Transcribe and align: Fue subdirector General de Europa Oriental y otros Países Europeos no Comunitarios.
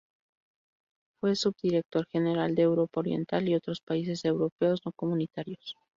Fue 1.19 1.35
subdirector 1.35 2.07
General 2.07 2.55
de 2.55 2.63
Europa 2.63 3.01
Oriental 3.01 3.47
y 3.47 3.53
otros 3.53 3.81
Países 3.81 4.25
Europeos 4.25 4.79
no 4.83 4.91
Comunitarios. 4.93 5.75